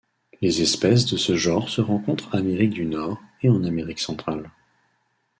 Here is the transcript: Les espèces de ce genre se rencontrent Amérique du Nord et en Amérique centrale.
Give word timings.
Les 0.41 0.63
espèces 0.63 1.05
de 1.05 1.15
ce 1.15 1.35
genre 1.37 1.69
se 1.69 1.79
rencontrent 1.79 2.33
Amérique 2.33 2.71
du 2.71 2.85
Nord 2.87 3.19
et 3.43 3.51
en 3.51 3.63
Amérique 3.63 3.99
centrale. 3.99 4.49